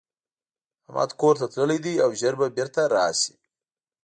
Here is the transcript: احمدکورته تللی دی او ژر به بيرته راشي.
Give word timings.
احمدکورته 0.87 1.45
تللی 1.53 1.79
دی 1.85 1.93
او 2.03 2.09
ژر 2.19 2.33
به 2.39 2.47
بيرته 2.57 2.81
راشي. 2.93 3.33